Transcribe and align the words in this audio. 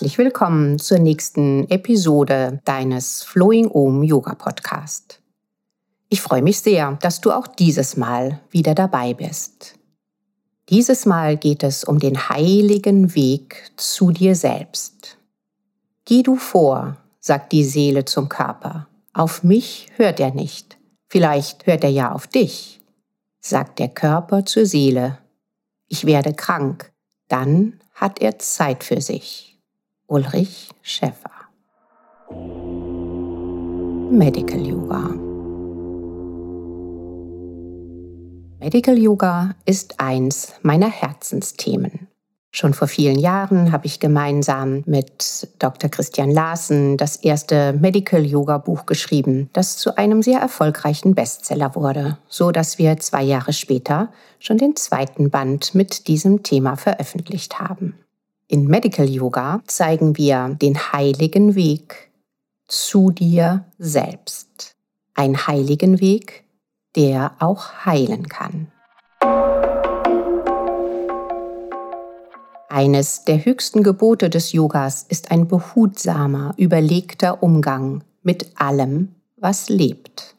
Herzlich 0.00 0.16
willkommen 0.16 0.78
zur 0.78 0.98
nächsten 0.98 1.68
Episode 1.68 2.62
deines 2.64 3.22
Flowing 3.22 3.68
Om 3.68 4.02
Yoga 4.02 4.34
Podcast. 4.34 5.20
Ich 6.08 6.22
freue 6.22 6.40
mich 6.40 6.60
sehr, 6.60 6.96
dass 7.02 7.20
du 7.20 7.30
auch 7.32 7.46
dieses 7.46 7.98
Mal 7.98 8.40
wieder 8.48 8.74
dabei 8.74 9.12
bist. 9.12 9.74
Dieses 10.70 11.04
Mal 11.04 11.36
geht 11.36 11.62
es 11.62 11.84
um 11.84 11.98
den 11.98 12.30
heiligen 12.30 13.14
Weg 13.14 13.72
zu 13.76 14.10
dir 14.10 14.34
selbst. 14.34 15.18
Geh 16.06 16.22
du 16.22 16.36
vor, 16.36 16.96
sagt 17.18 17.52
die 17.52 17.64
Seele 17.64 18.06
zum 18.06 18.30
Körper. 18.30 18.88
Auf 19.12 19.42
mich 19.42 19.88
hört 19.96 20.18
er 20.18 20.32
nicht. 20.32 20.78
Vielleicht 21.08 21.66
hört 21.66 21.84
er 21.84 21.90
ja 21.90 22.12
auf 22.12 22.26
dich, 22.26 22.80
sagt 23.42 23.78
der 23.78 23.88
Körper 23.88 24.46
zur 24.46 24.64
Seele. 24.64 25.18
Ich 25.88 26.06
werde 26.06 26.32
krank, 26.32 26.90
dann 27.28 27.78
hat 27.92 28.22
er 28.22 28.38
Zeit 28.38 28.82
für 28.82 29.02
sich. 29.02 29.49
Ulrich 30.10 30.68
Schäffer 30.82 31.30
Medical 34.10 34.58
Yoga 34.66 35.10
Medical 38.58 38.98
Yoga 38.98 39.54
ist 39.66 40.00
eins 40.00 40.54
meiner 40.62 40.90
Herzensthemen. 40.90 42.08
Schon 42.50 42.74
vor 42.74 42.88
vielen 42.88 43.20
Jahren 43.20 43.70
habe 43.70 43.86
ich 43.86 44.00
gemeinsam 44.00 44.82
mit 44.84 45.48
Dr. 45.60 45.88
Christian 45.88 46.32
Larsen 46.32 46.96
das 46.96 47.14
erste 47.14 47.72
Medical 47.74 48.26
Yoga 48.26 48.58
Buch 48.58 48.86
geschrieben, 48.86 49.48
das 49.52 49.76
zu 49.76 49.96
einem 49.96 50.22
sehr 50.22 50.40
erfolgreichen 50.40 51.14
Bestseller 51.14 51.76
wurde, 51.76 52.18
so 52.26 52.50
dass 52.50 52.78
wir 52.78 52.96
zwei 52.96 53.22
Jahre 53.22 53.52
später 53.52 54.10
schon 54.40 54.58
den 54.58 54.74
zweiten 54.74 55.30
Band 55.30 55.76
mit 55.76 56.08
diesem 56.08 56.42
Thema 56.42 56.74
veröffentlicht 56.74 57.60
haben. 57.60 57.94
In 58.52 58.66
Medical 58.66 59.08
Yoga 59.08 59.62
zeigen 59.68 60.16
wir 60.16 60.56
den 60.60 60.76
heiligen 60.76 61.54
Weg 61.54 62.10
zu 62.66 63.12
dir 63.12 63.64
selbst. 63.78 64.74
Ein 65.14 65.46
heiligen 65.46 66.00
Weg, 66.00 66.42
der 66.96 67.36
auch 67.38 67.86
heilen 67.86 68.26
kann. 68.28 68.66
Eines 72.68 73.24
der 73.24 73.44
höchsten 73.44 73.84
Gebote 73.84 74.28
des 74.28 74.50
Yogas 74.50 75.06
ist 75.08 75.30
ein 75.30 75.46
behutsamer, 75.46 76.52
überlegter 76.56 77.44
Umgang 77.44 78.02
mit 78.24 78.50
allem, 78.56 79.14
was 79.36 79.68
lebt. 79.68 80.34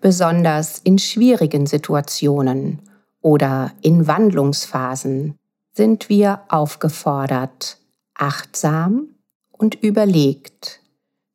Besonders 0.00 0.78
in 0.84 1.00
schwierigen 1.00 1.66
Situationen 1.66 2.82
oder 3.22 3.72
in 3.82 4.06
Wandlungsphasen 4.06 5.36
sind 5.76 6.08
wir 6.08 6.40
aufgefordert, 6.48 7.76
achtsam 8.14 9.10
und 9.52 9.74
überlegt 9.74 10.80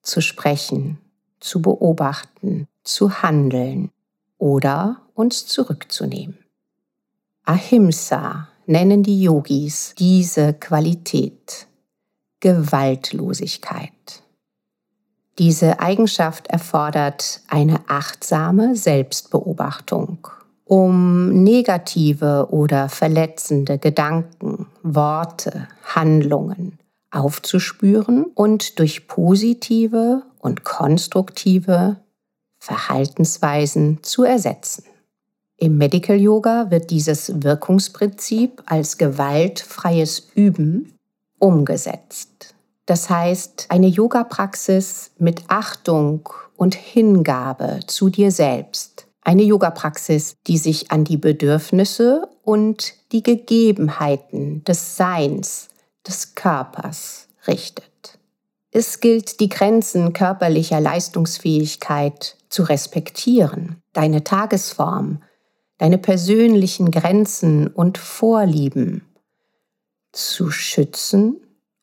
zu 0.02 0.20
sprechen, 0.20 0.98
zu 1.40 1.62
beobachten, 1.62 2.68
zu 2.84 3.22
handeln 3.22 3.92
oder 4.40 5.02
uns 5.14 5.46
zurückzunehmen. 5.46 6.40
Ahimsa 7.44 8.48
nennen 8.66 9.04
die 9.04 9.22
Yogis 9.22 9.94
diese 10.00 10.54
Qualität 10.54 11.68
Gewaltlosigkeit. 12.40 14.24
Diese 15.38 15.80
Eigenschaft 15.80 16.48
erfordert 16.48 17.42
eine 17.48 17.88
achtsame 17.88 18.76
Selbstbeobachtung, 18.76 20.28
um 20.72 21.44
negative 21.44 22.48
oder 22.50 22.88
verletzende 22.88 23.78
Gedanken, 23.78 24.68
Worte, 24.84 25.68
Handlungen 25.84 26.80
aufzuspüren 27.12 28.24
und 28.24 28.80
durch 28.80 29.06
positive 29.06 30.24
und 30.40 30.64
konstruktive 30.64 31.98
Verhaltensweisen 32.60 34.02
zu 34.02 34.24
ersetzen. 34.24 34.86
Im 35.58 35.78
Medical 35.78 36.16
Yoga 36.16 36.72
wird 36.72 36.90
dieses 36.90 37.44
Wirkungsprinzip 37.44 38.64
als 38.66 38.98
gewaltfreies 38.98 40.30
Üben 40.36 40.94
umgesetzt. 41.38 42.56
Das 42.86 43.10
heißt, 43.10 43.66
eine 43.68 43.88
Yoga-Praxis 43.88 45.12
mit 45.20 45.44
Achtung 45.50 46.30
und 46.56 46.76
Hingabe 46.76 47.82
zu 47.88 48.08
dir 48.08 48.32
selbst. 48.32 49.11
Eine 49.22 49.44
Yoga-Praxis, 49.44 50.38
die 50.48 50.58
sich 50.58 50.92
an 50.92 51.04
die 51.04 51.18
Bedürfnisse 51.18 52.28
und 52.44 52.94
die 53.12 53.22
Gegebenheiten 53.22 54.64
des 54.64 54.98
Seins, 54.98 55.70
des 56.08 56.34
Körpers 56.34 57.28
richtet. 57.48 58.20
Es 58.72 59.00
gilt, 59.00 59.40
die 59.40 59.50
Grenzen 59.50 60.14
körperlicher 60.14 60.80
Leistungsfähigkeit 60.80 62.38
zu 62.50 62.64
respektieren, 62.64 63.82
deine 63.94 64.24
Tagesform, 64.24 65.22
deine 65.78 65.98
persönlichen 65.98 66.90
Grenzen 66.90 67.68
und 67.68 67.98
Vorlieben 67.98 69.06
zu 70.12 70.52
schützen 70.52 71.42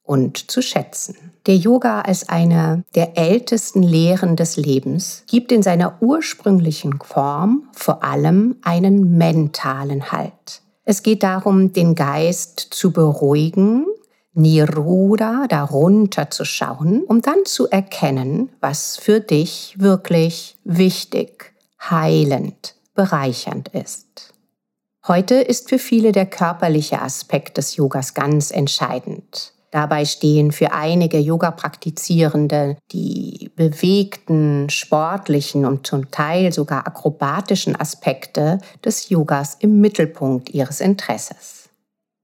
und 0.08 0.50
zu 0.50 0.62
schätzen. 0.62 1.16
Der 1.46 1.56
Yoga 1.56 2.00
als 2.00 2.30
eine 2.30 2.82
der 2.94 3.18
ältesten 3.18 3.82
Lehren 3.82 4.36
des 4.36 4.56
Lebens 4.56 5.24
gibt 5.26 5.52
in 5.52 5.62
seiner 5.62 6.00
ursprünglichen 6.00 6.98
Form 7.00 7.68
vor 7.72 8.02
allem 8.02 8.56
einen 8.62 9.18
mentalen 9.18 10.10
Halt. 10.10 10.62
Es 10.84 11.02
geht 11.02 11.22
darum, 11.22 11.74
den 11.74 11.94
Geist 11.94 12.60
zu 12.70 12.90
beruhigen, 12.90 13.84
Niruda 14.32 15.46
darunter 15.46 16.30
zu 16.30 16.46
schauen, 16.46 17.02
um 17.04 17.20
dann 17.20 17.44
zu 17.44 17.68
erkennen, 17.68 18.50
was 18.60 18.96
für 18.96 19.20
dich 19.20 19.74
wirklich 19.78 20.56
wichtig, 20.64 21.52
heilend, 21.82 22.76
bereichernd 22.94 23.68
ist. 23.68 24.32
Heute 25.06 25.34
ist 25.34 25.68
für 25.68 25.78
viele 25.78 26.12
der 26.12 26.26
körperliche 26.26 27.02
Aspekt 27.02 27.58
des 27.58 27.76
Yogas 27.76 28.14
ganz 28.14 28.50
entscheidend. 28.50 29.52
Dabei 29.70 30.06
stehen 30.06 30.50
für 30.50 30.72
einige 30.72 31.18
Yoga-Praktizierende 31.18 32.76
die 32.90 33.50
bewegten, 33.54 34.70
sportlichen 34.70 35.66
und 35.66 35.86
zum 35.86 36.10
Teil 36.10 36.52
sogar 36.52 36.86
akrobatischen 36.86 37.78
Aspekte 37.78 38.60
des 38.84 39.10
Yogas 39.10 39.56
im 39.60 39.80
Mittelpunkt 39.80 40.50
ihres 40.50 40.80
Interesses. 40.80 41.68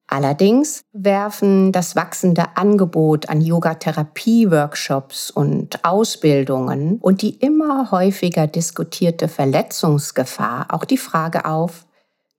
Allerdings 0.06 0.82
werfen 0.92 1.72
das 1.72 1.96
wachsende 1.96 2.56
Angebot 2.56 3.28
an 3.28 3.40
Yogatherapie-Workshops 3.40 5.30
und 5.30 5.84
Ausbildungen 5.84 6.98
und 7.00 7.22
die 7.22 7.34
immer 7.36 7.90
häufiger 7.90 8.46
diskutierte 8.46 9.28
Verletzungsgefahr 9.28 10.66
auch 10.68 10.84
die 10.84 10.98
Frage 10.98 11.46
auf, 11.46 11.86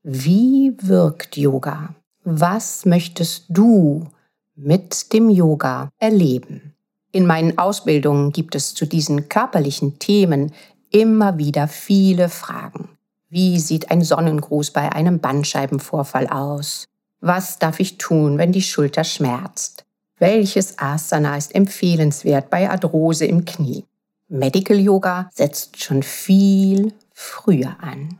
wie 0.04 0.74
wirkt 0.80 1.38
Yoga? 1.38 1.96
Was 2.24 2.86
möchtest 2.86 3.46
du 3.50 4.08
mit 4.56 5.14
dem 5.14 5.30
Yoga 5.30 5.90
erleben? 6.00 6.76
In 7.12 7.26
meinen 7.26 7.58
Ausbildungen 7.58 8.32
gibt 8.32 8.56
es 8.56 8.74
zu 8.74 8.86
diesen 8.86 9.30
körperlichen 9.30 10.00
Themen 10.00 10.52
immer 10.92 11.38
wieder 11.38 11.68
viele 11.68 12.30
Fragen. 12.30 12.90
Wie 13.30 13.60
sieht 13.60 13.92
ein 13.92 14.02
Sonnengruß 14.02 14.72
bei 14.72 14.92
einem 14.92 15.20
Bandscheibenvorfall 15.20 16.28
aus? 16.28 16.88
Was 17.22 17.60
darf 17.60 17.80
ich 17.80 17.98
tun, 17.98 18.38
wenn 18.38 18.52
die 18.52 18.62
Schulter 18.62 19.04
schmerzt? 19.04 19.86
Welches 20.20 20.80
Asana 20.80 21.36
ist 21.36 21.54
empfehlenswert 21.54 22.50
bei 22.50 22.70
Arthrose 22.70 23.26
im 23.26 23.44
Knie? 23.44 23.86
Medical 24.28 24.80
Yoga 24.80 25.30
setzt 25.34 25.84
schon 25.84 26.04
viel 26.04 26.94
früher 27.14 27.76
an. 27.82 28.18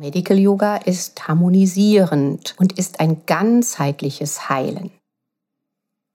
Medical 0.00 0.38
Yoga 0.38 0.76
ist 0.76 1.28
harmonisierend 1.28 2.54
und 2.58 2.78
ist 2.78 3.00
ein 3.00 3.26
ganzheitliches 3.26 4.48
Heilen. 4.48 4.92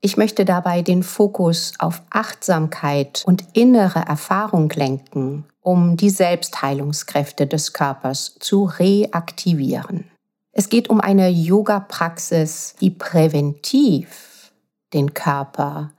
Ich 0.02 0.18
möchte 0.18 0.44
dabei 0.44 0.82
den 0.82 1.04
Fokus 1.04 1.74
auf 1.78 2.02
Achtsamkeit 2.10 3.22
und 3.28 3.46
innere 3.54 4.00
Erfahrung 4.00 4.72
lenken, 4.72 5.46
um 5.62 5.98
die 5.98 6.10
Selbstheilungskräfte 6.10 7.46
des 7.46 7.74
Körpers 7.74 8.38
zu 8.40 8.64
reaktivieren. 8.64 10.10
Es 10.52 10.70
geht 10.70 10.90
um 10.90 11.00
eine 11.00 11.30
Yoga-Praxis, 11.30 12.74
die 12.82 12.90
präventiv 12.90 14.52
den 14.94 15.14
Körper 15.14 15.92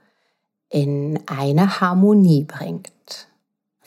in 0.67 1.21
eine 1.25 1.79
Harmonie 1.79 2.43
bringt. 2.43 2.91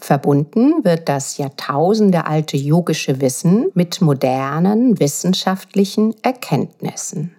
Verbunden 0.00 0.84
wird 0.84 1.08
das 1.08 1.36
jahrtausendealte 1.36 2.56
yogische 2.56 3.20
Wissen 3.20 3.70
mit 3.74 4.00
modernen 4.00 5.00
wissenschaftlichen 5.00 6.14
Erkenntnissen. 6.22 7.34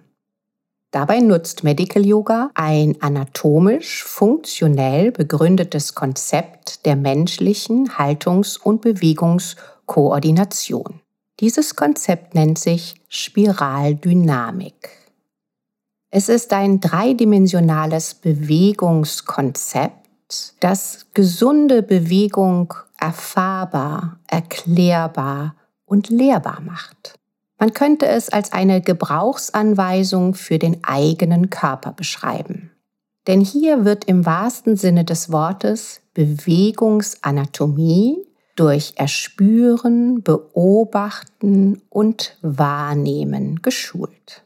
Dabei 0.92 1.18
nutzt 1.20 1.64
Medical 1.64 2.04
Yoga 2.04 2.50
ein 2.54 3.00
anatomisch 3.00 4.04
funktionell 4.04 5.10
begründetes 5.10 5.94
Konzept 5.94 6.84
der 6.84 6.96
menschlichen 6.96 7.96
Haltungs- 7.96 8.58
und 8.58 8.82
Bewegungskoordination. 8.82 11.00
Dieses 11.40 11.76
Konzept 11.76 12.34
nennt 12.34 12.58
sich 12.58 12.96
Spiraldynamik. 13.08 14.90
Es 16.10 16.28
ist 16.28 16.52
ein 16.52 16.78
dreidimensionales 16.78 18.12
Bewegungskonzept, 18.12 20.01
das 20.60 21.06
gesunde 21.14 21.82
Bewegung 21.82 22.74
erfahrbar, 22.98 24.20
erklärbar 24.28 25.56
und 25.84 26.10
lehrbar 26.10 26.60
macht. 26.60 27.14
Man 27.58 27.74
könnte 27.74 28.06
es 28.06 28.28
als 28.28 28.52
eine 28.52 28.80
Gebrauchsanweisung 28.80 30.34
für 30.34 30.58
den 30.58 30.82
eigenen 30.82 31.50
Körper 31.50 31.92
beschreiben. 31.92 32.72
Denn 33.26 33.40
hier 33.40 33.84
wird 33.84 34.04
im 34.06 34.24
wahrsten 34.26 34.76
Sinne 34.76 35.04
des 35.04 35.30
Wortes 35.30 36.00
Bewegungsanatomie 36.14 38.26
durch 38.56 38.94
Erspüren, 38.96 40.22
Beobachten 40.22 41.82
und 41.88 42.36
Wahrnehmen 42.42 43.62
geschult. 43.62 44.41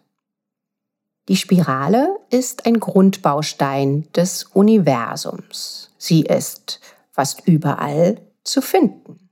Die 1.29 1.37
Spirale 1.37 2.21
ist 2.31 2.67
ein 2.67 2.79
Grundbaustein 2.79 4.07
des 4.15 4.45
Universums. 4.45 5.91
Sie 5.99 6.23
ist 6.23 6.81
fast 7.11 7.49
überall 7.49 8.21
zu 8.45 8.63
finden. 8.63 9.29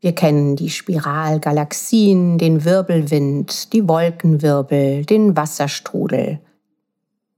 Wir 0.00 0.14
kennen 0.14 0.56
die 0.56 0.70
Spiralgalaxien, 0.70 2.38
den 2.38 2.64
Wirbelwind, 2.64 3.72
die 3.72 3.88
Wolkenwirbel, 3.88 5.04
den 5.04 5.36
Wasserstrudel, 5.36 6.40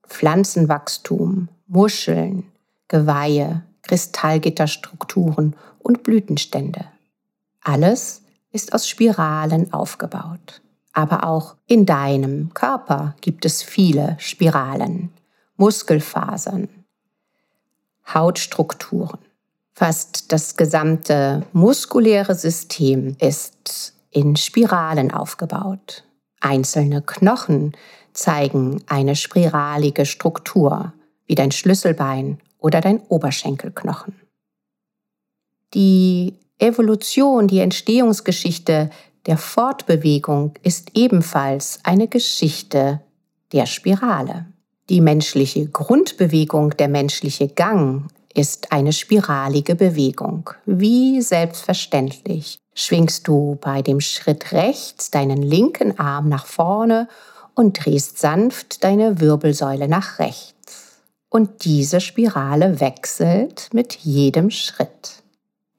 Pflanzenwachstum, 0.06 1.48
Muscheln, 1.66 2.44
Geweihe, 2.88 3.64
Kristallgitterstrukturen 3.82 5.56
und 5.78 6.02
Blütenstände. 6.02 6.86
Alles 7.60 8.22
ist 8.50 8.72
aus 8.72 8.88
Spiralen 8.88 9.72
aufgebaut. 9.72 10.62
Aber 10.98 11.22
auch 11.22 11.54
in 11.68 11.86
deinem 11.86 12.52
Körper 12.54 13.14
gibt 13.20 13.44
es 13.44 13.62
viele 13.62 14.16
Spiralen, 14.18 15.12
Muskelfasern, 15.56 16.68
Hautstrukturen, 18.12 19.20
Fast 19.74 20.32
das 20.32 20.56
gesamte 20.56 21.46
muskuläre 21.52 22.34
System 22.34 23.16
ist 23.20 23.94
in 24.10 24.34
Spiralen 24.34 25.12
aufgebaut. 25.12 26.02
Einzelne 26.40 27.00
Knochen 27.00 27.76
zeigen 28.12 28.82
eine 28.88 29.14
spiralige 29.14 30.04
Struktur, 30.04 30.94
wie 31.26 31.36
dein 31.36 31.52
Schlüsselbein 31.52 32.40
oder 32.58 32.80
dein 32.80 33.00
Oberschenkelknochen. 33.02 34.16
Die 35.74 36.34
Evolution, 36.58 37.46
die 37.46 37.60
Entstehungsgeschichte 37.60 38.90
der 39.28 39.36
Fortbewegung 39.36 40.54
ist 40.62 40.92
ebenfalls 40.94 41.80
eine 41.82 42.08
Geschichte 42.08 43.02
der 43.52 43.66
Spirale. 43.66 44.46
Die 44.88 45.02
menschliche 45.02 45.66
Grundbewegung, 45.66 46.70
der 46.78 46.88
menschliche 46.88 47.48
Gang 47.48 48.10
ist 48.32 48.72
eine 48.72 48.94
spiralige 48.94 49.74
Bewegung. 49.74 50.48
Wie 50.64 51.20
selbstverständlich 51.20 52.58
schwingst 52.72 53.28
du 53.28 53.58
bei 53.60 53.82
dem 53.82 54.00
Schritt 54.00 54.52
rechts 54.52 55.10
deinen 55.10 55.42
linken 55.42 55.98
Arm 55.98 56.30
nach 56.30 56.46
vorne 56.46 57.06
und 57.54 57.84
drehst 57.84 58.18
sanft 58.18 58.82
deine 58.82 59.20
Wirbelsäule 59.20 59.88
nach 59.88 60.18
rechts. 60.20 61.02
Und 61.28 61.66
diese 61.66 62.00
Spirale 62.00 62.80
wechselt 62.80 63.68
mit 63.74 63.92
jedem 63.94 64.50
Schritt. 64.50 65.22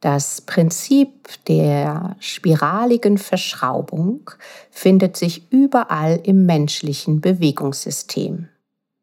Das 0.01 0.39
Prinzip 0.41 1.27
der 1.47 2.15
spiraligen 2.19 3.17
Verschraubung 3.17 4.31
findet 4.71 5.17
sich 5.17 5.51
überall 5.51 6.21
im 6.23 6.45
menschlichen 6.45 7.19
Bewegungssystem. 7.19 8.47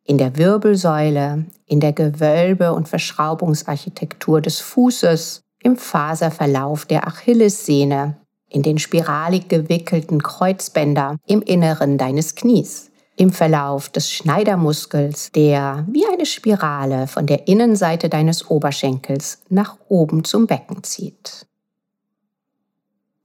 In 0.05 0.17
der 0.19 0.39
Wirbelsäule, 0.39 1.45
in 1.67 1.81
der 1.81 1.93
Gewölbe- 1.93 2.73
und 2.73 2.89
Verschraubungsarchitektur 2.89 4.41
des 4.41 4.61
Fußes, 4.61 5.43
im 5.63 5.77
Faserverlauf 5.77 6.87
der 6.87 7.07
Achillessehne, 7.07 8.17
in 8.49 8.63
den 8.63 8.79
spiralig 8.79 9.49
gewickelten 9.49 10.23
Kreuzbänder 10.23 11.17
im 11.27 11.43
Inneren 11.43 11.99
deines 11.99 12.37
Knies, 12.37 12.91
im 13.17 13.33
Verlauf 13.33 13.89
des 13.89 14.11
Schneidermuskels, 14.11 15.33
der 15.33 15.87
wie 15.91 16.05
eine 16.07 16.27
Spirale 16.27 17.07
von 17.07 17.27
der 17.27 17.49
Innenseite 17.49 18.09
deines 18.09 18.51
Oberschenkels 18.51 19.43
nach 19.49 19.79
oben 19.89 20.25
zum 20.25 20.47
Becken 20.47 20.85
zieht. 20.85 21.47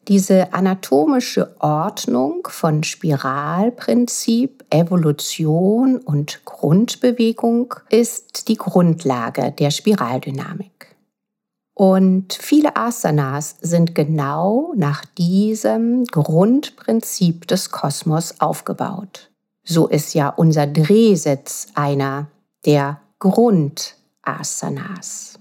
Diese 0.07 0.53
anatomische 0.53 1.55
Ordnung 1.59 2.47
von 2.49 2.83
Spiralprinzip, 2.83 4.65
Evolution 4.71 5.97
und 5.97 6.43
Grundbewegung 6.43 7.75
ist 7.89 8.47
die 8.47 8.57
Grundlage 8.57 9.51
der 9.51 9.69
Spiraldynamik. 9.69 10.95
Und 11.73 12.33
viele 12.33 12.75
Asanas 12.75 13.57
sind 13.61 13.93
genau 13.93 14.73
nach 14.75 15.05
diesem 15.05 16.05
Grundprinzip 16.05 17.47
des 17.47 17.71
Kosmos 17.71 18.39
aufgebaut. 18.39 19.30
So 19.63 19.87
ist 19.87 20.13
ja 20.13 20.29
unser 20.29 20.67
Drehsitz 20.67 21.67
einer 21.75 22.27
der 22.65 23.01
Grundasanas. 23.19 25.31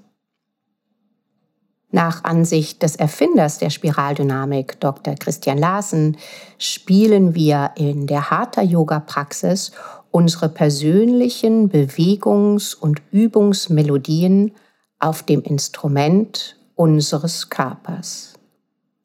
Nach 1.92 2.22
Ansicht 2.22 2.82
des 2.82 2.96
Erfinders 2.96 3.58
der 3.58 3.70
Spiraldynamik, 3.70 4.78
Dr. 4.78 5.16
Christian 5.16 5.58
Larsen, 5.58 6.16
spielen 6.56 7.34
wir 7.34 7.72
in 7.74 8.06
der 8.06 8.30
Hatha-Yoga-Praxis 8.30 9.72
unsere 10.12 10.48
persönlichen 10.48 11.68
Bewegungs- 11.68 12.74
und 12.74 13.02
Übungsmelodien 13.10 14.52
auf 15.00 15.24
dem 15.24 15.42
Instrument 15.42 16.56
unseres 16.76 17.50
Körpers. 17.50 18.34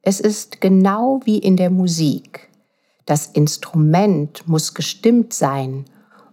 Es 0.04 0.20
ist 0.20 0.62
genau 0.62 1.22
wie 1.25 1.39
in 1.39 1.58
der 1.58 1.72
Musik. 1.72 2.50
Das 3.06 3.28
Instrument 3.28 4.48
muss 4.48 4.74
gestimmt 4.74 5.32
sein, 5.34 5.86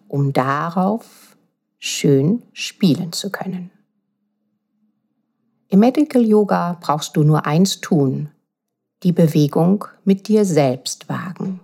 um 0.08 0.32
darauf 0.32 1.36
schön 1.78 2.42
spielen 2.52 3.12
zu 3.12 3.30
können. 3.30 3.70
Im 5.68 5.80
Medical 5.80 6.22
Yoga 6.22 6.78
brauchst 6.80 7.16
du 7.16 7.24
nur 7.24 7.46
eins 7.46 7.80
tun, 7.80 8.30
die 9.02 9.12
Bewegung 9.12 9.86
mit 10.04 10.28
dir 10.28 10.44
selbst 10.44 11.08
wagen. 11.08 11.60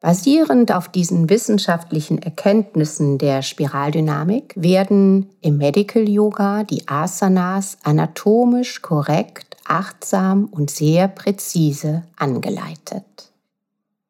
Basierend 0.00 0.72
auf 0.72 0.88
diesen 0.88 1.30
wissenschaftlichen 1.30 2.22
Erkenntnissen 2.22 3.18
der 3.18 3.42
Spiraldynamik 3.42 4.54
werden 4.56 5.30
im 5.40 5.56
Medical 5.56 6.08
Yoga 6.08 6.64
die 6.64 6.86
Asanas 6.86 7.78
anatomisch 7.82 8.82
korrekt, 8.82 9.45
achtsam 9.68 10.46
und 10.46 10.70
sehr 10.70 11.08
präzise 11.08 12.04
angeleitet. 12.16 13.32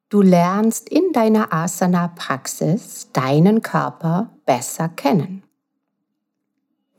Du 0.08 0.22
lernst 0.22 0.88
in 0.88 1.12
deiner 1.12 1.52
Asana-Praxis 1.52 3.08
deinen 3.12 3.62
Körper 3.62 4.30
besser 4.44 4.88
kennen. 4.88 5.42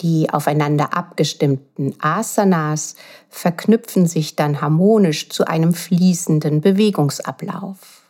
Die 0.01 0.29
aufeinander 0.29 0.95
abgestimmten 0.95 1.95
Asanas 1.99 2.95
verknüpfen 3.29 4.05
sich 4.05 4.35
dann 4.35 4.61
harmonisch 4.61 5.29
zu 5.29 5.45
einem 5.45 5.73
fließenden 5.73 6.61
Bewegungsablauf. 6.61 8.03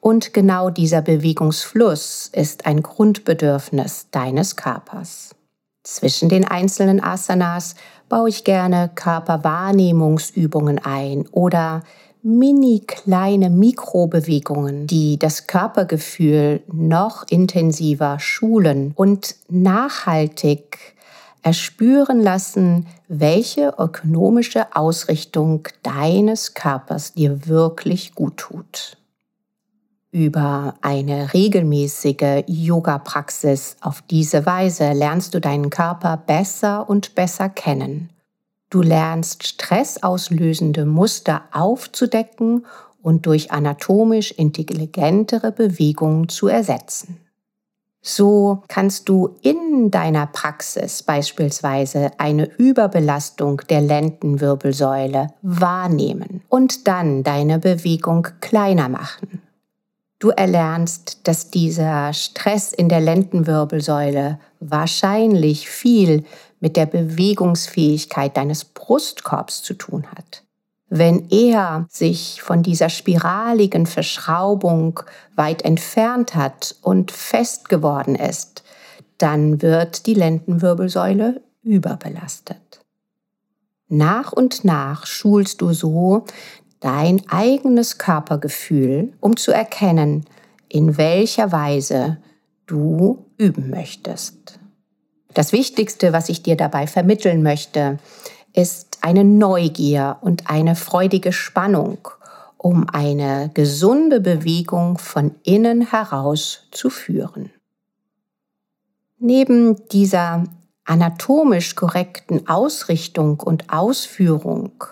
Und 0.00 0.34
genau 0.34 0.70
dieser 0.70 1.00
Bewegungsfluss 1.00 2.30
ist 2.32 2.66
ein 2.66 2.82
Grundbedürfnis 2.82 4.08
deines 4.10 4.56
Körpers. 4.56 5.33
Zwischen 5.84 6.30
den 6.30 6.46
einzelnen 6.46 7.02
Asanas 7.02 7.74
baue 8.08 8.30
ich 8.30 8.44
gerne 8.44 8.90
Körperwahrnehmungsübungen 8.94 10.78
ein 10.82 11.26
oder 11.30 11.82
mini 12.22 12.82
kleine 12.86 13.50
Mikrobewegungen, 13.50 14.86
die 14.86 15.18
das 15.18 15.46
Körpergefühl 15.46 16.62
noch 16.72 17.26
intensiver 17.28 18.18
schulen 18.18 18.92
und 18.96 19.36
nachhaltig 19.50 20.78
erspüren 21.42 22.22
lassen, 22.22 22.86
welche 23.08 23.74
ökonomische 23.78 24.74
Ausrichtung 24.74 25.68
deines 25.82 26.54
Körpers 26.54 27.12
dir 27.12 27.46
wirklich 27.46 28.14
gut 28.14 28.38
tut. 28.38 28.96
Über 30.14 30.74
eine 30.80 31.34
regelmäßige 31.34 32.44
Yoga-Praxis 32.46 33.76
auf 33.80 34.00
diese 34.02 34.46
Weise 34.46 34.92
lernst 34.92 35.34
du 35.34 35.40
deinen 35.40 35.70
Körper 35.70 36.16
besser 36.16 36.88
und 36.88 37.16
besser 37.16 37.48
kennen 37.48 38.10
Du 38.74 38.82
lernst 38.82 39.46
stressauslösende 39.46 40.84
Muster 40.84 41.42
aufzudecken 41.52 42.66
und 43.02 43.24
durch 43.24 43.52
anatomisch 43.52 44.32
intelligentere 44.32 45.52
Bewegungen 45.52 46.28
zu 46.28 46.48
ersetzen. 46.48 47.20
So 48.02 48.64
kannst 48.66 49.08
du 49.08 49.36
in 49.42 49.92
deiner 49.92 50.26
Praxis 50.26 51.04
beispielsweise 51.04 52.10
eine 52.18 52.46
Überbelastung 52.56 53.62
der 53.70 53.80
Lendenwirbelsäule 53.80 55.28
wahrnehmen 55.42 56.42
und 56.48 56.88
dann 56.88 57.22
deine 57.22 57.60
Bewegung 57.60 58.26
kleiner 58.40 58.88
machen. 58.88 59.40
Du 60.24 60.30
erlernst, 60.30 61.28
dass 61.28 61.50
dieser 61.50 62.14
Stress 62.14 62.72
in 62.72 62.88
der 62.88 63.02
Lendenwirbelsäule 63.02 64.38
wahrscheinlich 64.58 65.68
viel 65.68 66.24
mit 66.60 66.78
der 66.78 66.86
Bewegungsfähigkeit 66.86 68.34
deines 68.34 68.64
Brustkorbs 68.64 69.62
zu 69.62 69.74
tun 69.74 70.06
hat. 70.06 70.42
Wenn 70.88 71.28
er 71.28 71.84
sich 71.90 72.40
von 72.40 72.62
dieser 72.62 72.88
spiraligen 72.88 73.84
Verschraubung 73.84 75.00
weit 75.36 75.60
entfernt 75.60 76.34
hat 76.34 76.74
und 76.80 77.10
fest 77.10 77.68
geworden 77.68 78.14
ist, 78.14 78.64
dann 79.18 79.60
wird 79.60 80.06
die 80.06 80.14
Lendenwirbelsäule 80.14 81.42
überbelastet. 81.62 82.80
Nach 83.88 84.32
und 84.32 84.64
nach 84.64 85.04
schulst 85.04 85.60
du 85.60 85.74
so 85.74 86.24
dein 86.84 87.22
eigenes 87.30 87.96
Körpergefühl, 87.96 89.14
um 89.20 89.38
zu 89.38 89.52
erkennen, 89.52 90.26
in 90.68 90.98
welcher 90.98 91.50
Weise 91.50 92.18
du 92.66 93.24
üben 93.38 93.70
möchtest. 93.70 94.58
Das 95.32 95.52
Wichtigste, 95.52 96.12
was 96.12 96.28
ich 96.28 96.42
dir 96.42 96.56
dabei 96.56 96.86
vermitteln 96.86 97.42
möchte, 97.42 97.98
ist 98.52 98.98
eine 99.00 99.24
Neugier 99.24 100.18
und 100.20 100.50
eine 100.50 100.76
freudige 100.76 101.32
Spannung, 101.32 102.06
um 102.58 102.86
eine 102.92 103.50
gesunde 103.54 104.20
Bewegung 104.20 104.98
von 104.98 105.34
innen 105.42 105.90
heraus 105.90 106.68
zu 106.70 106.90
führen. 106.90 107.50
Neben 109.18 109.88
dieser 109.88 110.44
anatomisch 110.84 111.76
korrekten 111.76 112.46
Ausrichtung 112.46 113.40
und 113.40 113.72
Ausführung 113.72 114.84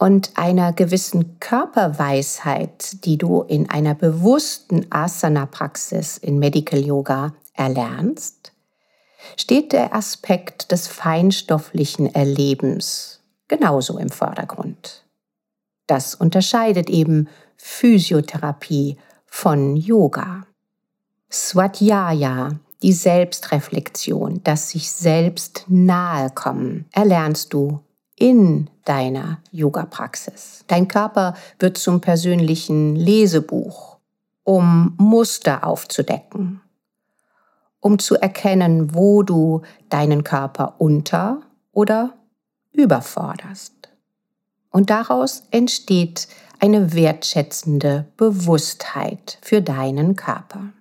und 0.00 0.30
einer 0.36 0.72
gewissen 0.72 1.38
Körperweisheit, 1.40 3.04
die 3.04 3.18
du 3.18 3.42
in 3.42 3.68
einer 3.68 3.94
bewussten 3.94 4.86
Asana-Praxis 4.90 6.16
in 6.16 6.38
Medical 6.38 6.80
Yoga 6.80 7.34
erlernst, 7.52 8.52
steht 9.36 9.72
der 9.72 9.94
Aspekt 9.94 10.72
des 10.72 10.86
feinstofflichen 10.88 12.06
Erlebens 12.14 13.20
genauso 13.46 13.98
im 13.98 14.08
Vordergrund. 14.08 15.04
Das 15.86 16.14
unterscheidet 16.14 16.88
eben 16.88 17.28
Physiotherapie 17.58 18.96
von 19.26 19.76
Yoga. 19.76 20.46
Swadhyaya, 21.30 22.58
die 22.82 22.94
Selbstreflexion, 22.94 24.42
das 24.44 24.70
sich 24.70 24.90
selbst 24.90 25.66
nahe 25.68 26.30
kommen, 26.30 26.88
erlernst 26.92 27.52
du 27.52 27.80
in 28.20 28.68
deiner 28.84 29.38
Yoga-Praxis. 29.50 30.64
Dein 30.68 30.86
Körper 30.88 31.34
wird 31.58 31.78
zum 31.78 32.00
persönlichen 32.00 32.94
Lesebuch, 32.94 33.96
um 34.44 34.94
Muster 34.98 35.66
aufzudecken, 35.66 36.60
um 37.80 37.98
zu 37.98 38.16
erkennen, 38.16 38.94
wo 38.94 39.22
du 39.22 39.62
deinen 39.88 40.22
Körper 40.22 40.74
unter 40.78 41.40
oder 41.72 42.14
überforderst. 42.72 43.88
Und 44.70 44.90
daraus 44.90 45.44
entsteht 45.50 46.28
eine 46.58 46.92
wertschätzende 46.92 48.06
Bewusstheit 48.18 49.38
für 49.40 49.62
deinen 49.62 50.14
Körper. 50.14 50.72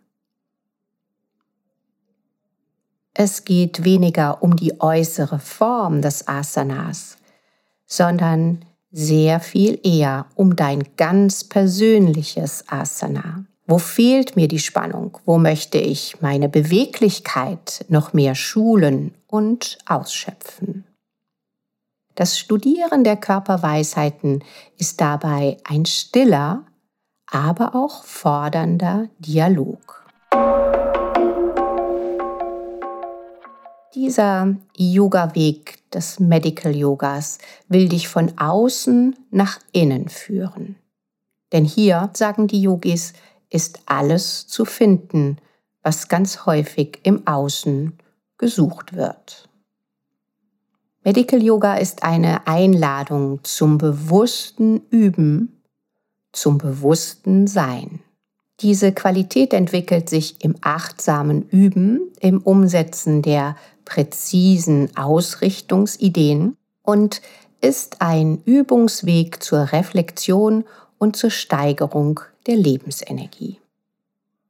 Es 3.13 3.45
geht 3.45 3.85
weniger 3.85 4.43
um 4.43 4.57
die 4.57 4.81
äußere 4.81 5.39
Form 5.39 6.01
des 6.01 6.27
Asanas, 6.27 7.18
sondern 7.89 8.63
sehr 8.91 9.39
viel 9.39 9.79
eher 9.83 10.27
um 10.35 10.55
dein 10.55 10.83
ganz 10.95 11.43
persönliches 11.43 12.63
Asana. 12.69 13.43
Wo 13.67 13.77
fehlt 13.77 14.35
mir 14.35 14.47
die 14.47 14.59
Spannung? 14.59 15.17
Wo 15.25 15.37
möchte 15.37 15.77
ich 15.77 16.21
meine 16.21 16.49
Beweglichkeit 16.49 17.85
noch 17.89 18.13
mehr 18.13 18.33
schulen 18.33 19.13
und 19.27 19.77
ausschöpfen? 19.85 20.85
Das 22.15 22.39
Studieren 22.39 23.03
der 23.03 23.15
Körperweisheiten 23.15 24.43
ist 24.77 24.99
dabei 24.99 25.57
ein 25.63 25.85
stiller, 25.85 26.65
aber 27.27 27.75
auch 27.75 28.03
fordernder 28.03 29.07
Dialog. 29.19 30.05
Dieser 33.95 34.55
Yoga-Weg 34.77 35.89
des 35.89 36.19
Medical 36.19 36.75
Yogas 36.75 37.39
will 37.67 37.89
dich 37.89 38.07
von 38.07 38.37
außen 38.37 39.15
nach 39.31 39.59
innen 39.71 40.09
führen. 40.09 40.75
Denn 41.51 41.65
hier, 41.65 42.11
sagen 42.13 42.45
die 42.45 42.61
Yogis, 42.61 43.13
ist 43.49 43.79
alles 43.87 44.45
zu 44.45 44.65
finden, 44.65 45.37
was 45.81 46.07
ganz 46.07 46.45
häufig 46.45 46.99
im 47.01 47.25
Außen 47.25 47.97
gesucht 48.37 48.93
wird. 48.93 49.49
Medical 51.03 51.41
Yoga 51.41 51.75
ist 51.75 52.03
eine 52.03 52.45
Einladung 52.45 53.43
zum 53.43 53.79
bewussten 53.79 54.81
Üben, 54.91 55.63
zum 56.31 56.59
bewussten 56.59 57.47
Sein. 57.47 58.01
Diese 58.61 58.91
Qualität 58.91 59.53
entwickelt 59.53 60.09
sich 60.09 60.43
im 60.43 60.55
achtsamen 60.61 61.47
Üben, 61.49 62.11
im 62.19 62.41
Umsetzen 62.41 63.21
der 63.21 63.55
präzisen 63.85 64.95
Ausrichtungsideen 64.97 66.57
und 66.83 67.21
ist 67.61 68.01
ein 68.01 68.41
Übungsweg 68.43 69.41
zur 69.41 69.71
Reflexion 69.71 70.65
und 70.97 71.15
zur 71.15 71.29
Steigerung 71.29 72.19
der 72.47 72.57
Lebensenergie. 72.57 73.59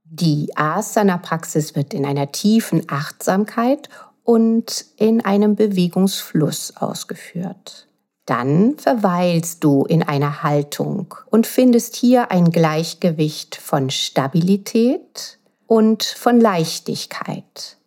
Die 0.03 0.49
Asana-Praxis 0.55 1.75
wird 1.75 1.93
in 1.93 2.05
einer 2.05 2.31
tiefen 2.31 2.83
Achtsamkeit 2.87 3.89
und 4.23 4.85
in 4.97 5.23
einem 5.23 5.55
Bewegungsfluss 5.55 6.77
ausgeführt. 6.77 7.88
Dann 8.29 8.77
verweilst 8.77 9.63
du 9.63 9.85
in 9.85 10.03
einer 10.03 10.43
Haltung 10.43 11.15
und 11.31 11.47
findest 11.47 11.95
hier 11.95 12.29
ein 12.29 12.51
Gleichgewicht 12.51 13.55
von 13.55 13.89
Stabilität 13.89 15.39
und 15.65 16.03
von 16.03 16.39
Leichtigkeit. 16.39 17.77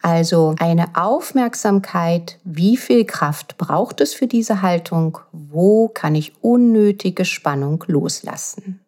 Also 0.00 0.54
eine 0.58 0.86
Aufmerksamkeit, 0.94 2.38
wie 2.44 2.78
viel 2.78 3.04
Kraft 3.04 3.58
braucht 3.58 4.00
es 4.00 4.14
für 4.14 4.26
diese 4.26 4.62
Haltung, 4.62 5.18
wo 5.32 5.88
kann 5.88 6.14
ich 6.14 6.32
unnötige 6.40 7.26
Spannung 7.26 7.84
loslassen. 7.86 8.80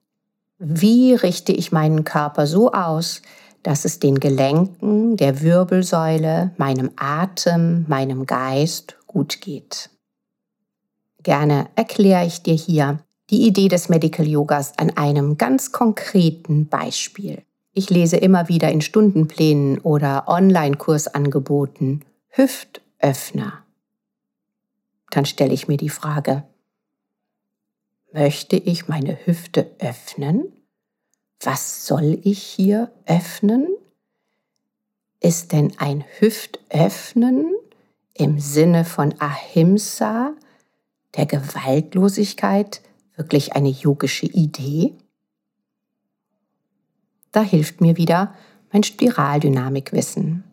Wie 0.59 1.13
richte 1.13 1.53
ich 1.53 1.73
meinen 1.73 2.05
Körper 2.05 2.47
so 2.47 2.73
aus, 2.73 3.21
dass 3.63 3.85
es 3.85 3.99
den 3.99 4.19
Gelenken, 4.19 5.19
der 5.19 5.43
Wirbelsäule, 5.43 6.53
meinem 6.57 6.91
Atem, 6.97 7.85
meinem 7.87 8.25
Geist 8.25 8.97
gut 9.07 9.43
geht. 9.43 9.91
Gerne 11.23 11.69
erkläre 11.77 12.27
ich 12.27 12.43
dir 12.43 12.55
hier 12.55 12.99
die 13.31 13.47
Idee 13.47 13.69
des 13.69 13.89
Medical 13.89 14.27
Yogas 14.27 14.79
an 14.79 14.91
einem 14.97 15.39
ganz 15.39 15.73
konkreten 15.73 16.69
Beispiel. 16.69 17.43
Ich 17.73 17.89
lese 17.89 18.17
immer 18.17 18.49
wieder 18.49 18.71
in 18.71 18.81
Stundenplänen 18.81 19.79
oder 19.79 20.29
Online-Kursangeboten 20.29 22.05
Hüftöffner. 22.29 23.65
Dann 25.11 25.25
stelle 25.25 25.55
ich 25.55 25.69
mir 25.69 25.77
die 25.77 25.89
Frage, 25.89 26.45
möchte 28.13 28.57
ich 28.57 28.89
meine 28.89 29.17
Hüfte 29.25 29.71
öffnen? 29.79 30.53
Was 31.41 31.87
soll 31.87 32.19
ich 32.23 32.43
hier 32.43 32.93
öffnen? 33.07 33.69
Ist 35.21 35.53
denn 35.53 35.73
ein 35.79 36.05
Hüftöffnen 36.19 37.55
im 38.15 38.39
Sinne 38.39 38.85
von 38.85 39.15
Ahimsa, 39.21 40.35
der 41.17 41.27
Gewaltlosigkeit, 41.27 42.81
wirklich 43.17 43.55
eine 43.55 43.69
yogische 43.69 44.27
Idee? 44.27 44.95
Da 47.33 47.43
hilft 47.43 47.81
mir 47.81 47.97
wieder 47.97 48.35
mein 48.73 48.83
Spiraldynamikwissen. 48.83 50.45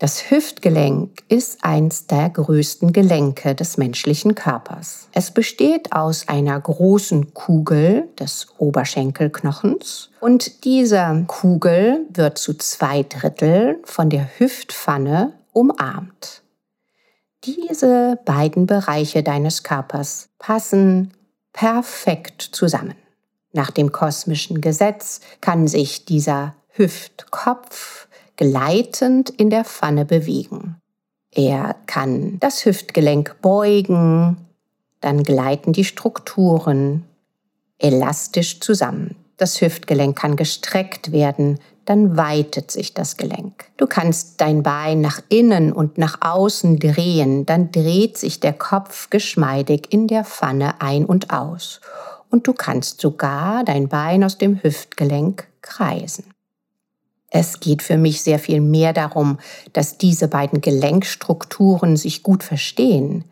Das 0.00 0.30
Hüftgelenk 0.30 1.24
ist 1.28 1.62
eins 1.62 2.06
der 2.06 2.30
größten 2.30 2.94
Gelenke 2.94 3.54
des 3.54 3.76
menschlichen 3.76 4.34
Körpers. 4.34 5.08
Es 5.12 5.30
besteht 5.30 5.92
aus 5.92 6.26
einer 6.26 6.58
großen 6.58 7.34
Kugel 7.34 8.08
des 8.18 8.46
Oberschenkelknochens 8.56 10.08
und 10.20 10.64
diese 10.64 11.24
Kugel 11.26 12.06
wird 12.14 12.38
zu 12.38 12.54
zwei 12.54 13.02
Drittel 13.02 13.78
von 13.84 14.08
der 14.08 14.26
Hüftpfanne 14.38 15.34
umarmt. 15.52 16.40
Diese 17.44 18.18
beiden 18.26 18.66
Bereiche 18.66 19.22
deines 19.22 19.62
Körpers 19.62 20.28
passen 20.38 21.12
perfekt 21.54 22.42
zusammen. 22.52 22.96
Nach 23.52 23.70
dem 23.70 23.92
kosmischen 23.92 24.60
Gesetz 24.60 25.20
kann 25.40 25.66
sich 25.66 26.04
dieser 26.04 26.54
Hüftkopf 26.68 28.08
gleitend 28.36 29.30
in 29.30 29.48
der 29.48 29.64
Pfanne 29.64 30.04
bewegen. 30.04 30.76
Er 31.32 31.76
kann 31.86 32.38
das 32.40 32.64
Hüftgelenk 32.64 33.40
beugen, 33.40 34.36
dann 35.00 35.22
gleiten 35.22 35.72
die 35.72 35.84
Strukturen 35.84 37.04
elastisch 37.78 38.60
zusammen. 38.60 39.16
Das 39.40 39.62
Hüftgelenk 39.62 40.18
kann 40.18 40.36
gestreckt 40.36 41.12
werden, 41.12 41.60
dann 41.86 42.18
weitet 42.18 42.70
sich 42.70 42.92
das 42.92 43.16
Gelenk. 43.16 43.64
Du 43.78 43.86
kannst 43.86 44.38
dein 44.42 44.62
Bein 44.62 45.00
nach 45.00 45.22
innen 45.30 45.72
und 45.72 45.96
nach 45.96 46.18
außen 46.20 46.78
drehen, 46.78 47.46
dann 47.46 47.72
dreht 47.72 48.18
sich 48.18 48.40
der 48.40 48.52
Kopf 48.52 49.08
geschmeidig 49.08 49.94
in 49.94 50.08
der 50.08 50.26
Pfanne 50.26 50.82
ein 50.82 51.06
und 51.06 51.30
aus. 51.32 51.80
Und 52.28 52.46
du 52.48 52.52
kannst 52.52 53.00
sogar 53.00 53.64
dein 53.64 53.88
Bein 53.88 54.24
aus 54.24 54.36
dem 54.36 54.62
Hüftgelenk 54.62 55.48
kreisen. 55.62 56.26
Es 57.30 57.60
geht 57.60 57.80
für 57.82 57.96
mich 57.96 58.20
sehr 58.20 58.38
viel 58.38 58.60
mehr 58.60 58.92
darum, 58.92 59.38
dass 59.72 59.96
diese 59.96 60.28
beiden 60.28 60.60
Gelenkstrukturen 60.60 61.96
sich 61.96 62.22
gut 62.22 62.44
verstehen, 62.44 63.24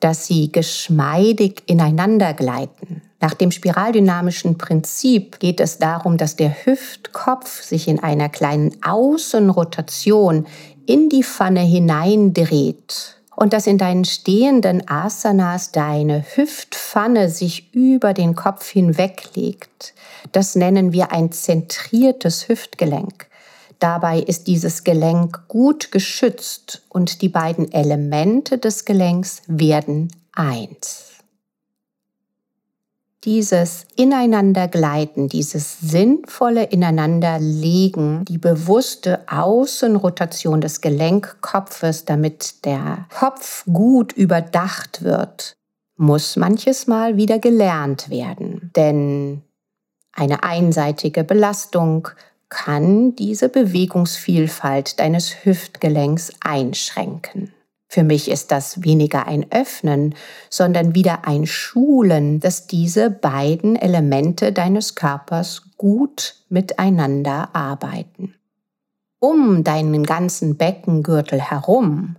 dass 0.00 0.26
sie 0.26 0.50
geschmeidig 0.50 1.62
ineinander 1.66 2.34
gleiten. 2.34 3.02
Nach 3.20 3.34
dem 3.34 3.50
spiraldynamischen 3.50 4.56
Prinzip 4.56 5.38
geht 5.40 5.60
es 5.60 5.78
darum, 5.78 6.16
dass 6.16 6.36
der 6.36 6.64
Hüftkopf 6.64 7.62
sich 7.62 7.86
in 7.86 8.02
einer 8.02 8.30
kleinen 8.30 8.72
Außenrotation 8.82 10.46
in 10.86 11.10
die 11.10 11.22
Pfanne 11.22 11.60
hineindreht 11.60 13.16
und 13.36 13.52
dass 13.52 13.66
in 13.66 13.78
deinen 13.78 14.04
stehenden 14.04 14.88
Asanas 14.88 15.72
deine 15.72 16.24
Hüftpfanne 16.34 17.28
sich 17.28 17.74
über 17.74 18.14
den 18.14 18.34
Kopf 18.34 18.68
hinweglegt. 18.68 19.94
Das 20.32 20.56
nennen 20.56 20.92
wir 20.92 21.12
ein 21.12 21.30
zentriertes 21.30 22.48
Hüftgelenk. 22.48 23.29
Dabei 23.80 24.20
ist 24.20 24.46
dieses 24.46 24.84
Gelenk 24.84 25.48
gut 25.48 25.90
geschützt 25.90 26.82
und 26.88 27.22
die 27.22 27.28
beiden 27.28 27.72
Elemente 27.72 28.58
des 28.58 28.84
Gelenks 28.84 29.42
werden 29.48 30.12
eins 30.32 31.10
dieses 33.24 33.86
Ineinandergleiten, 33.96 35.28
dieses 35.28 35.78
sinnvolle 35.80 36.64
Ineinanderlegen, 36.64 38.24
die 38.24 38.38
bewusste 38.38 39.20
Außenrotation 39.28 40.60
des 40.60 40.80
Gelenkkopfes, 40.80 42.06
damit 42.06 42.64
der 42.64 43.06
Kopf 43.14 43.64
gut 43.70 44.12
überdacht 44.12 45.02
wird, 45.02 45.54
muss 45.96 46.36
manches 46.36 46.86
Mal 46.86 47.16
wieder 47.16 47.38
gelernt 47.38 48.08
werden. 48.08 48.70
Denn 48.74 49.42
eine 50.12 50.42
einseitige 50.42 51.22
Belastung 51.22 52.08
kann 52.50 53.14
diese 53.14 53.48
Bewegungsvielfalt 53.48 55.00
deines 55.00 55.44
Hüftgelenks 55.44 56.32
einschränken. 56.40 57.52
Für 57.88 58.04
mich 58.04 58.30
ist 58.30 58.52
das 58.52 58.84
weniger 58.84 59.26
ein 59.26 59.46
Öffnen, 59.50 60.14
sondern 60.48 60.94
wieder 60.94 61.26
ein 61.26 61.46
Schulen, 61.46 62.38
dass 62.38 62.68
diese 62.68 63.10
beiden 63.10 63.74
Elemente 63.74 64.52
deines 64.52 64.94
Körpers 64.94 65.62
gut 65.76 66.36
miteinander 66.48 67.48
arbeiten. 67.52 68.34
Um 69.18 69.64
deinen 69.64 70.04
ganzen 70.04 70.56
Beckengürtel 70.56 71.40
herum 71.40 72.16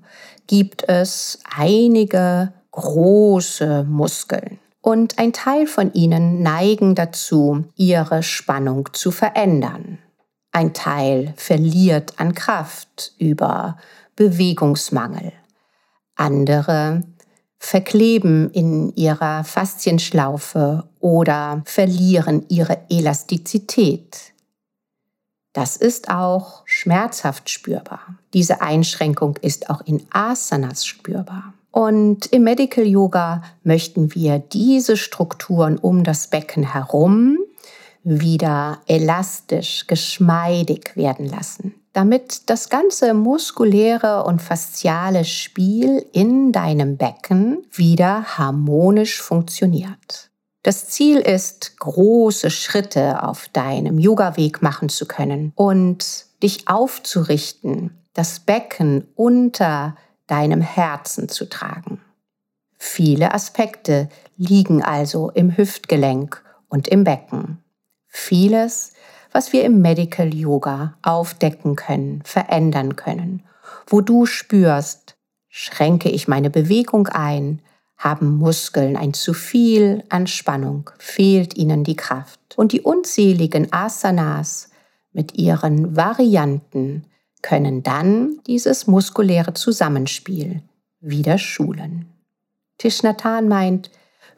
gibt 0.47 0.87
es 0.89 1.39
einige 1.57 2.51
große 2.71 3.85
Muskeln. 3.85 4.59
Und 4.81 5.19
ein 5.19 5.31
Teil 5.31 5.67
von 5.67 5.93
ihnen 5.93 6.41
neigen 6.41 6.95
dazu, 6.95 7.65
ihre 7.75 8.23
Spannung 8.23 8.89
zu 8.93 9.11
verändern. 9.11 9.99
Ein 10.51 10.73
Teil 10.73 11.33
verliert 11.37 12.19
an 12.19 12.33
Kraft 12.33 13.13
über 13.17 13.77
Bewegungsmangel. 14.15 15.31
Andere 16.15 17.03
verkleben 17.57 18.49
in 18.51 18.93
ihrer 18.95 19.43
Faszienschlaufe 19.43 20.83
oder 20.99 21.61
verlieren 21.65 22.45
ihre 22.49 22.79
Elastizität. 22.89 24.33
Das 25.53 25.77
ist 25.77 26.09
auch 26.09 26.63
schmerzhaft 26.65 27.49
spürbar. 27.49 28.17
Diese 28.33 28.61
Einschränkung 28.61 29.37
ist 29.41 29.69
auch 29.69 29.81
in 29.81 30.05
Asanas 30.11 30.85
spürbar. 30.85 31.53
Und 31.71 32.25
im 32.27 32.43
Medical 32.43 32.85
Yoga 32.85 33.43
möchten 33.63 34.13
wir 34.15 34.39
diese 34.39 34.97
Strukturen 34.97 35.77
um 35.77 36.03
das 36.03 36.27
Becken 36.27 36.63
herum 36.63 37.37
wieder 38.03 38.79
elastisch, 38.87 39.87
geschmeidig 39.87 40.95
werden 40.95 41.27
lassen 41.27 41.75
damit 41.93 42.49
das 42.49 42.69
ganze 42.69 43.13
muskuläre 43.13 44.23
und 44.23 44.41
fasziale 44.41 45.25
Spiel 45.25 46.05
in 46.13 46.51
deinem 46.51 46.97
Becken 46.97 47.65
wieder 47.71 48.37
harmonisch 48.37 49.21
funktioniert. 49.21 50.29
Das 50.63 50.87
Ziel 50.89 51.17
ist, 51.17 51.79
große 51.79 52.51
Schritte 52.51 53.23
auf 53.23 53.49
deinem 53.49 53.97
Yoga-Weg 53.97 54.61
machen 54.61 54.89
zu 54.89 55.05
können 55.05 55.51
und 55.55 56.27
dich 56.43 56.67
aufzurichten, 56.67 57.97
das 58.13 58.39
Becken 58.39 59.07
unter 59.15 59.95
deinem 60.27 60.61
Herzen 60.61 61.29
zu 61.29 61.49
tragen. 61.49 61.99
Viele 62.77 63.33
Aspekte 63.33 64.07
liegen 64.37 64.83
also 64.83 65.29
im 65.31 65.55
Hüftgelenk 65.55 66.43
und 66.69 66.87
im 66.87 67.03
Becken. 67.03 67.63
Vieles 68.11 68.93
was 69.31 69.53
wir 69.53 69.63
im 69.63 69.81
Medical 69.81 70.33
Yoga 70.33 70.95
aufdecken 71.01 71.75
können, 71.75 72.21
verändern 72.23 72.95
können, 72.95 73.43
wo 73.87 74.01
du 74.01 74.25
spürst, 74.25 75.15
schränke 75.49 76.09
ich 76.09 76.27
meine 76.27 76.49
Bewegung 76.49 77.07
ein, 77.07 77.61
haben 77.97 78.37
Muskeln 78.37 78.97
ein 78.97 79.13
zu 79.13 79.33
viel 79.33 80.03
an 80.09 80.27
Spannung, 80.27 80.89
fehlt 80.97 81.55
ihnen 81.55 81.83
die 81.83 81.95
Kraft. 81.95 82.39
Und 82.55 82.71
die 82.71 82.81
unzähligen 82.81 83.71
Asanas 83.71 84.69
mit 85.13 85.35
ihren 85.35 85.95
Varianten 85.95 87.05
können 87.41 87.83
dann 87.83 88.39
dieses 88.47 88.87
muskuläre 88.87 89.53
Zusammenspiel 89.53 90.61
wieder 90.99 91.37
schulen. 91.37 92.07
Tishnatan 92.77 93.47
meint, 93.47 93.91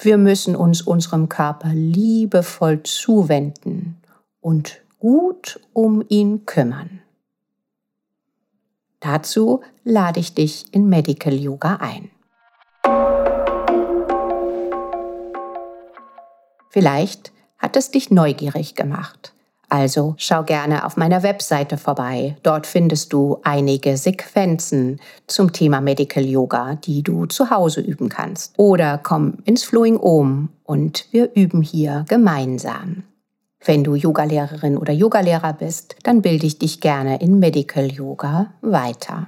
wir 0.06 0.18
müssen 0.18 0.56
uns 0.56 0.82
unserem 0.82 1.30
Körper 1.30 1.70
liebevoll 1.74 2.84
zuwenden 2.84 4.02
und 4.42 4.82
gut 5.00 5.60
um 5.74 6.04
ihn 6.08 6.46
kümmern. 6.46 7.02
Dazu 9.00 9.62
lade 9.84 10.20
ich 10.20 10.34
dich 10.34 10.66
in 10.72 10.88
Medical 10.88 11.34
Yoga 11.34 11.76
ein. 11.78 12.10
Vielleicht 16.70 17.32
hat 17.58 17.76
es 17.76 17.92
dich 17.92 18.10
neugierig 18.10 18.76
gemacht. 18.76 19.33
Also 19.74 20.14
schau 20.18 20.44
gerne 20.44 20.86
auf 20.86 20.98
meiner 20.98 21.24
Webseite 21.24 21.80
vorbei. 21.80 22.38
Dort 22.44 22.68
findest 22.68 23.12
du 23.12 23.40
einige 23.42 23.98
Sequenzen 23.98 25.00
zum 25.26 25.52
Thema 25.52 25.82
Medical 25.82 26.24
Yoga, 26.24 26.76
die 26.76 27.02
du 27.02 27.26
zu 27.26 27.50
Hause 27.50 27.82
üben 27.82 28.08
kannst. 28.08 28.54
Oder 28.58 29.00
komm 29.02 29.40
ins 29.46 29.64
Flowing 29.64 29.98
Om 29.98 30.50
und 30.64 31.08
wir 31.10 31.32
üben 31.34 31.64
hier 31.64 32.06
gemeinsam. 32.08 33.02
Wenn 33.66 33.84
du 33.84 33.96
Yogalehrerin 33.96 34.78
oder 34.78 34.94
Yogalehrer 34.94 35.54
bist, 35.54 35.96
dann 36.04 36.22
bilde 36.22 36.46
ich 36.46 36.60
dich 36.60 36.80
gerne 36.80 37.20
in 37.20 37.40
Medical 37.40 37.92
Yoga 37.92 38.54
weiter. 38.62 39.26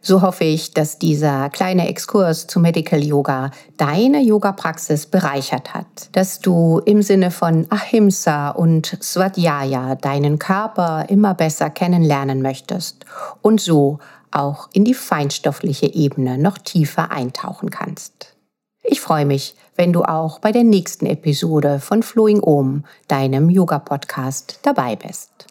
So 0.00 0.22
hoffe 0.22 0.44
ich, 0.44 0.72
dass 0.74 0.98
dieser 0.98 1.50
kleine 1.50 1.88
Exkurs 1.88 2.46
zu 2.46 2.60
Medical 2.60 3.02
Yoga 3.02 3.50
deine 3.76 4.22
Yoga-Praxis 4.22 5.06
bereichert 5.06 5.74
hat, 5.74 6.08
dass 6.12 6.38
du 6.38 6.80
im 6.84 7.02
Sinne 7.02 7.32
von 7.32 7.66
Ahimsa 7.70 8.50
und 8.50 8.96
Svadhyaya 9.02 9.96
deinen 9.96 10.38
Körper 10.38 11.06
immer 11.08 11.34
besser 11.34 11.68
kennenlernen 11.68 12.42
möchtest 12.42 13.04
und 13.42 13.60
so 13.60 13.98
auch 14.30 14.68
in 14.72 14.84
die 14.84 14.94
feinstoffliche 14.94 15.92
Ebene 15.92 16.38
noch 16.38 16.58
tiefer 16.58 17.10
eintauchen 17.10 17.70
kannst. 17.70 18.36
Ich 18.84 19.00
freue 19.00 19.26
mich, 19.26 19.56
wenn 19.74 19.92
du 19.92 20.02
auch 20.02 20.38
bei 20.38 20.52
der 20.52 20.64
nächsten 20.64 21.06
Episode 21.06 21.80
von 21.80 22.02
Flowing 22.02 22.40
Om, 22.42 22.84
deinem 23.08 23.50
Yoga-Podcast, 23.50 24.60
dabei 24.62 24.96
bist. 24.96 25.46